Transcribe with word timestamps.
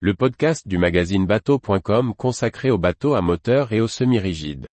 le 0.00 0.12
podcast 0.12 0.68
du 0.68 0.76
magazine 0.76 1.24
bateau.com 1.24 2.12
consacré 2.14 2.70
aux 2.70 2.76
bateaux 2.76 3.14
à 3.14 3.22
moteur 3.22 3.72
et 3.72 3.80
aux 3.80 3.88
semi-rigides. 3.88 4.66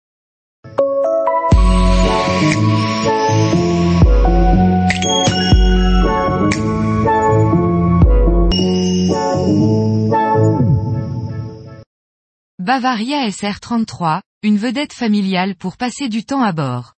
Bavaria 12.58 13.26
SR33, 13.30 14.20
une 14.42 14.58
vedette 14.58 14.92
familiale 14.92 15.56
pour 15.56 15.78
passer 15.78 16.10
du 16.10 16.26
temps 16.26 16.42
à 16.42 16.52
bord. 16.52 16.92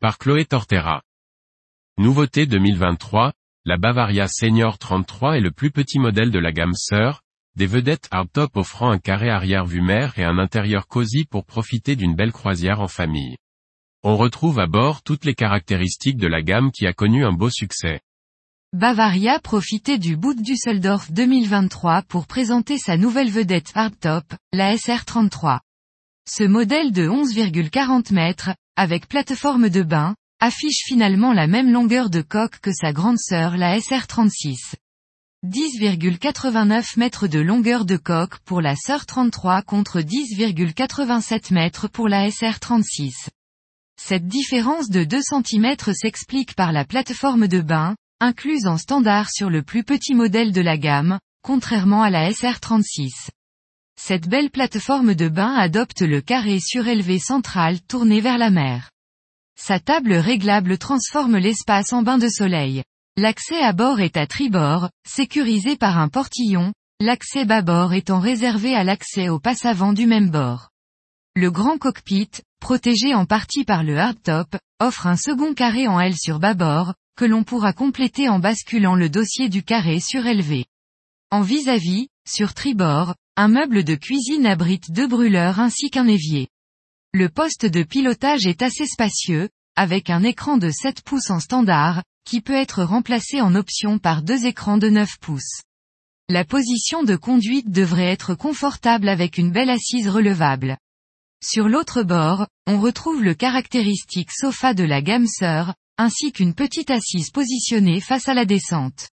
Par 0.00 0.16
Chloé 0.16 0.46
Tortera. 0.46 1.02
Nouveauté 1.98 2.46
2023, 2.46 3.34
la 3.66 3.76
Bavaria 3.76 4.26
Senior 4.26 4.78
33 4.78 5.36
est 5.36 5.40
le 5.40 5.50
plus 5.50 5.70
petit 5.70 5.98
modèle 5.98 6.30
de 6.30 6.38
la 6.38 6.50
gamme 6.50 6.74
Sœur, 6.74 7.22
des 7.56 7.66
vedettes 7.66 8.08
hardtop 8.10 8.56
offrant 8.56 8.90
un 8.90 8.98
carré 8.98 9.28
arrière 9.28 9.66
vue 9.66 9.82
mer 9.82 10.18
et 10.18 10.24
un 10.24 10.38
intérieur 10.38 10.86
cosy 10.86 11.24
pour 11.24 11.44
profiter 11.44 11.96
d'une 11.96 12.14
belle 12.14 12.32
croisière 12.32 12.80
en 12.80 12.88
famille. 12.88 13.36
On 14.02 14.16
retrouve 14.16 14.58
à 14.58 14.66
bord 14.66 15.02
toutes 15.02 15.24
les 15.24 15.34
caractéristiques 15.34 16.16
de 16.16 16.26
la 16.26 16.42
gamme 16.42 16.72
qui 16.72 16.86
a 16.86 16.92
connu 16.92 17.24
un 17.24 17.32
beau 17.32 17.50
succès. 17.50 18.00
Bavaria 18.72 19.38
profitait 19.38 19.98
du 19.98 20.16
Boot 20.16 20.40
Düsseldorf 20.40 21.12
2023 21.12 22.02
pour 22.02 22.26
présenter 22.26 22.78
sa 22.78 22.96
nouvelle 22.96 23.30
vedette 23.30 23.70
hardtop, 23.74 24.24
la 24.52 24.74
SR33. 24.74 25.60
Ce 26.26 26.44
modèle 26.44 26.90
de 26.90 27.06
11,40 27.06 28.14
mètres, 28.14 28.50
avec 28.76 29.08
plateforme 29.08 29.68
de 29.68 29.82
bain, 29.82 30.14
affiche 30.40 30.84
finalement 30.86 31.32
la 31.32 31.46
même 31.46 31.70
longueur 31.70 32.08
de 32.08 32.22
coque 32.22 32.60
que 32.60 32.72
sa 32.72 32.92
grande 32.92 33.18
sœur 33.18 33.56
la 33.56 33.78
SR36. 33.78 34.74
10,89 35.44 37.00
mètres 37.00 37.26
de 37.26 37.40
longueur 37.40 37.84
de 37.84 37.96
coque 37.96 38.38
pour 38.44 38.60
la 38.60 38.76
sœur 38.76 39.06
33 39.06 39.62
contre 39.62 39.98
10,87 39.98 41.52
mètres 41.52 41.88
pour 41.88 42.08
la 42.08 42.28
SR36. 42.28 43.10
Cette 44.00 44.28
différence 44.28 44.88
de 44.88 45.02
2 45.02 45.20
cm 45.20 45.74
s'explique 45.94 46.54
par 46.54 46.70
la 46.70 46.84
plateforme 46.84 47.48
de 47.48 47.60
bain, 47.60 47.96
incluse 48.20 48.66
en 48.68 48.78
standard 48.78 49.30
sur 49.30 49.50
le 49.50 49.64
plus 49.64 49.82
petit 49.82 50.14
modèle 50.14 50.52
de 50.52 50.60
la 50.60 50.78
gamme, 50.78 51.18
contrairement 51.42 52.02
à 52.02 52.10
la 52.10 52.30
SR36. 52.30 53.30
Cette 54.00 54.28
belle 54.28 54.50
plateforme 54.50 55.16
de 55.16 55.28
bain 55.28 55.54
adopte 55.54 56.02
le 56.02 56.20
carré 56.20 56.60
surélevé 56.60 57.18
central 57.18 57.80
tourné 57.80 58.20
vers 58.20 58.38
la 58.38 58.50
mer. 58.50 58.90
Sa 59.58 59.80
table 59.80 60.12
réglable 60.12 60.78
transforme 60.78 61.36
l'espace 61.36 61.92
en 61.92 62.02
bain 62.02 62.18
de 62.18 62.28
soleil. 62.28 62.84
L'accès 63.18 63.60
à 63.60 63.74
bord 63.74 64.00
est 64.00 64.16
à 64.16 64.26
tribord, 64.26 64.88
sécurisé 65.06 65.76
par 65.76 65.98
un 65.98 66.08
portillon, 66.08 66.72
l'accès 66.98 67.44
bâbord 67.44 67.92
étant 67.92 68.20
réservé 68.20 68.74
à 68.74 68.84
l'accès 68.84 69.28
au 69.28 69.38
passe-avant 69.38 69.92
du 69.92 70.06
même 70.06 70.30
bord. 70.30 70.70
Le 71.36 71.50
grand 71.50 71.76
cockpit, 71.76 72.30
protégé 72.58 73.14
en 73.14 73.26
partie 73.26 73.64
par 73.64 73.84
le 73.84 73.98
hardtop, 73.98 74.56
offre 74.80 75.06
un 75.06 75.16
second 75.16 75.52
carré 75.52 75.88
en 75.88 76.00
L 76.00 76.14
sur 76.16 76.38
bâbord, 76.38 76.94
que 77.14 77.26
l'on 77.26 77.44
pourra 77.44 77.74
compléter 77.74 78.30
en 78.30 78.38
basculant 78.38 78.94
le 78.94 79.10
dossier 79.10 79.50
du 79.50 79.62
carré 79.62 80.00
surélevé. 80.00 80.64
En 81.30 81.42
vis-à-vis, 81.42 82.08
sur 82.26 82.54
tribord, 82.54 83.14
un 83.36 83.48
meuble 83.48 83.84
de 83.84 83.94
cuisine 83.94 84.46
abrite 84.46 84.90
deux 84.90 85.06
brûleurs 85.06 85.60
ainsi 85.60 85.90
qu'un 85.90 86.06
évier. 86.06 86.48
Le 87.12 87.28
poste 87.28 87.66
de 87.66 87.82
pilotage 87.82 88.46
est 88.46 88.62
assez 88.62 88.86
spacieux, 88.86 89.50
avec 89.76 90.08
un 90.08 90.22
écran 90.22 90.56
de 90.56 90.70
7 90.70 91.02
pouces 91.02 91.30
en 91.30 91.40
standard, 91.40 92.02
qui 92.24 92.40
peut 92.40 92.54
être 92.54 92.82
remplacé 92.82 93.40
en 93.40 93.54
option 93.54 93.98
par 93.98 94.22
deux 94.22 94.46
écrans 94.46 94.78
de 94.78 94.88
9 94.88 95.18
pouces. 95.20 95.62
La 96.28 96.44
position 96.44 97.02
de 97.02 97.16
conduite 97.16 97.70
devrait 97.70 98.10
être 98.10 98.34
confortable 98.34 99.08
avec 99.08 99.38
une 99.38 99.50
belle 99.50 99.70
assise 99.70 100.08
relevable. 100.08 100.78
Sur 101.44 101.68
l'autre 101.68 102.02
bord, 102.02 102.46
on 102.66 102.80
retrouve 102.80 103.22
le 103.22 103.34
caractéristique 103.34 104.30
sofa 104.30 104.74
de 104.74 104.84
la 104.84 105.02
gamme 105.02 105.26
sœur, 105.26 105.74
ainsi 105.98 106.32
qu'une 106.32 106.54
petite 106.54 106.90
assise 106.90 107.30
positionnée 107.30 108.00
face 108.00 108.28
à 108.28 108.34
la 108.34 108.44
descente. 108.44 109.10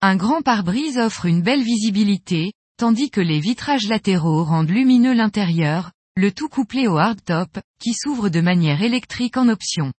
Un 0.00 0.16
grand 0.16 0.42
pare-brise 0.42 0.98
offre 0.98 1.26
une 1.26 1.42
belle 1.42 1.62
visibilité, 1.62 2.52
tandis 2.78 3.10
que 3.10 3.20
les 3.20 3.40
vitrages 3.40 3.88
latéraux 3.88 4.44
rendent 4.44 4.70
lumineux 4.70 5.12
l'intérieur, 5.12 5.90
le 6.16 6.32
tout 6.32 6.48
couplé 6.48 6.88
au 6.88 6.96
hardtop, 6.96 7.58
qui 7.80 7.92
s'ouvre 7.92 8.28
de 8.28 8.40
manière 8.40 8.82
électrique 8.82 9.36
en 9.36 9.48
option. 9.48 9.92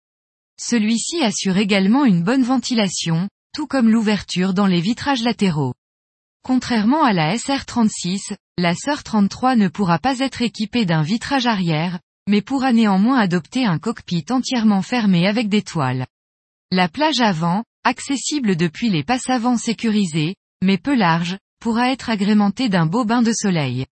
Celui-ci 0.61 1.23
assure 1.23 1.57
également 1.57 2.05
une 2.05 2.23
bonne 2.23 2.43
ventilation, 2.43 3.29
tout 3.55 3.67
comme 3.67 3.89
l'ouverture 3.89 4.55
dans 4.55 4.67
les 4.67 4.81
vitrages 4.81 5.23
latéraux. 5.23 5.75
Contrairement 6.43 7.05
à 7.05 7.13
la 7.13 7.37
SR36, 7.37 8.35
la 8.59 8.75
SR 8.75 9.03
33 9.03 9.57
ne 9.57 9.69
pourra 9.69 9.99
pas 9.99 10.19
être 10.19 10.43
équipée 10.43 10.85
d'un 10.85 11.03
vitrage 11.03 11.47
arrière, 11.47 12.01
mais 12.29 12.43
pourra 12.43 12.73
néanmoins 12.73 13.19
adopter 13.19 13.65
un 13.65 13.79
cockpit 13.79 14.25
entièrement 14.31 14.83
fermé 14.83 15.27
avec 15.27 15.49
des 15.49 15.63
toiles. 15.63 16.07
La 16.71 16.89
plage 16.89 17.21
avant, 17.21 17.65
accessible 17.85 18.57
depuis 18.57 18.91
les 18.91 19.05
passes 19.05 19.31
avant 19.31 19.57
sécurisés, 19.57 20.35
mais 20.63 20.79
peu 20.79 20.95
large, 20.95 21.39
pourra 21.61 21.91
être 21.93 22.11
agrémentée 22.11 22.69
d'un 22.69 22.87
beau 22.87 23.05
bain 23.05 23.23
de 23.23 23.33
soleil. 23.33 23.87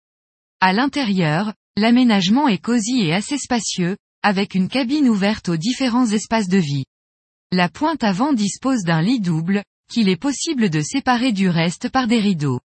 À 0.61 0.73
l'intérieur, 0.73 1.53
L'aménagement 1.79 2.49
est 2.49 2.57
cosy 2.57 3.03
et 3.03 3.13
assez 3.13 3.37
spacieux, 3.37 3.99
avec 4.27 4.57
une 4.57 4.69
cabine 4.69 5.09
ouverte 5.09 5.49
aux 5.49 5.57
différents 5.57 6.11
espaces 6.11 6.49
de 6.49 6.59
vie. 6.59 6.85
La 7.53 7.69
pointe 7.69 8.03
avant 8.03 8.33
dispose 8.33 8.83
d'un 8.83 9.01
lit 9.01 9.21
double, 9.21 9.63
qu'il 9.89 10.09
est 10.09 10.21
possible 10.21 10.69
de 10.69 10.81
séparer 10.81 11.31
du 11.31 11.49
reste 11.49 11.91
par 11.91 12.09
des 12.09 12.19
rideaux. 12.19 12.59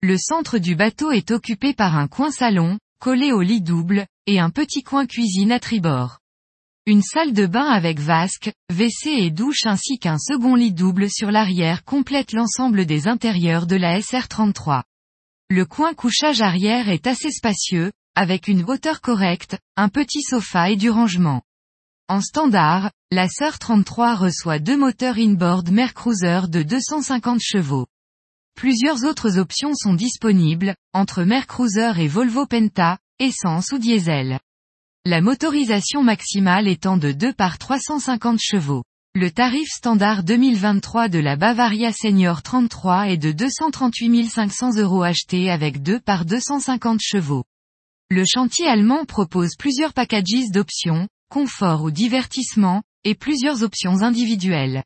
Le 0.00 0.16
centre 0.16 0.58
du 0.58 0.76
bateau 0.76 1.10
est 1.10 1.32
occupé 1.32 1.74
par 1.74 1.96
un 1.96 2.06
coin 2.06 2.30
salon, 2.30 2.78
collé 3.00 3.32
au 3.32 3.40
lit 3.40 3.60
double, 3.60 4.06
et 4.28 4.38
un 4.38 4.50
petit 4.50 4.84
coin 4.84 5.06
cuisine 5.06 5.50
à 5.50 5.58
tribord. 5.58 6.20
Une 6.86 7.02
salle 7.02 7.32
de 7.32 7.46
bain 7.46 7.66
avec 7.66 7.98
vasque, 7.98 8.52
WC 8.70 9.08
et 9.08 9.30
douche 9.32 9.66
ainsi 9.66 9.98
qu'un 9.98 10.18
second 10.18 10.54
lit 10.54 10.72
double 10.72 11.10
sur 11.10 11.32
l'arrière 11.32 11.82
complètent 11.82 12.32
l'ensemble 12.32 12.86
des 12.86 13.08
intérieurs 13.08 13.66
de 13.66 13.74
la 13.74 13.98
SR33. 13.98 14.84
Le 15.50 15.64
coin 15.66 15.94
couchage 15.94 16.42
arrière 16.42 16.88
est 16.88 17.08
assez 17.08 17.32
spacieux, 17.32 17.90
avec 18.14 18.48
une 18.48 18.64
hauteur 18.68 19.00
correcte, 19.00 19.58
un 19.76 19.88
petit 19.88 20.22
sofa 20.22 20.70
et 20.70 20.76
du 20.76 20.90
rangement. 20.90 21.42
En 22.08 22.20
standard, 22.20 22.90
la 23.10 23.28
Sœur 23.28 23.58
33 23.58 24.16
reçoit 24.16 24.58
deux 24.58 24.76
moteurs 24.76 25.18
inboard 25.18 25.70
Mercruiser 25.70 26.42
de 26.48 26.62
250 26.62 27.40
chevaux. 27.40 27.86
Plusieurs 28.54 29.04
autres 29.04 29.38
options 29.38 29.74
sont 29.74 29.94
disponibles, 29.94 30.74
entre 30.92 31.22
Mercruiser 31.22 31.92
et 31.98 32.08
Volvo 32.08 32.46
Penta, 32.46 32.98
essence 33.18 33.72
ou 33.72 33.78
diesel. 33.78 34.38
La 35.04 35.20
motorisation 35.20 36.02
maximale 36.02 36.68
étant 36.68 36.96
de 36.96 37.12
2 37.12 37.32
par 37.32 37.58
350 37.58 38.38
chevaux. 38.40 38.84
Le 39.14 39.30
tarif 39.30 39.68
standard 39.68 40.22
2023 40.22 41.08
de 41.08 41.18
la 41.18 41.36
Bavaria 41.36 41.92
Senior 41.92 42.42
33 42.42 43.08
est 43.08 43.16
de 43.16 43.32
238 43.32 44.26
500 44.26 44.76
euros 44.76 45.02
acheté 45.02 45.50
avec 45.50 45.82
2 45.82 46.00
par 46.00 46.24
250 46.24 47.00
chevaux. 47.02 47.44
Le 48.14 48.26
chantier 48.26 48.66
allemand 48.66 49.06
propose 49.06 49.56
plusieurs 49.58 49.94
packages 49.94 50.50
d'options, 50.50 51.08
confort 51.30 51.82
ou 51.82 51.90
divertissement, 51.90 52.82
et 53.04 53.14
plusieurs 53.14 53.62
options 53.62 54.02
individuelles. 54.02 54.82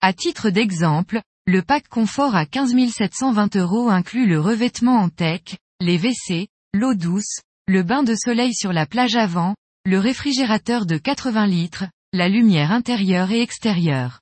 À 0.00 0.14
titre 0.14 0.48
d'exemple, 0.48 1.20
le 1.44 1.60
pack 1.60 1.86
confort 1.88 2.34
à 2.34 2.46
15 2.46 2.74
720 2.88 3.56
euros 3.56 3.90
inclut 3.90 4.26
le 4.26 4.40
revêtement 4.40 4.96
en 4.96 5.10
tech, 5.10 5.42
les 5.82 5.98
WC, 5.98 6.48
l'eau 6.72 6.94
douce, 6.94 7.42
le 7.66 7.82
bain 7.82 8.02
de 8.02 8.14
soleil 8.14 8.54
sur 8.54 8.72
la 8.72 8.86
plage 8.86 9.16
avant, 9.16 9.54
le 9.84 9.98
réfrigérateur 9.98 10.86
de 10.86 10.96
80 10.96 11.46
litres, 11.46 11.84
la 12.14 12.30
lumière 12.30 12.72
intérieure 12.72 13.30
et 13.30 13.42
extérieure. 13.42 14.20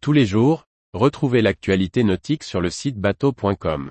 Tous 0.00 0.12
les 0.12 0.26
jours, 0.26 0.62
retrouvez 0.92 1.42
l'actualité 1.42 2.04
nautique 2.04 2.44
sur 2.44 2.60
le 2.60 2.70
site 2.70 2.98
bateau.com. 2.98 3.90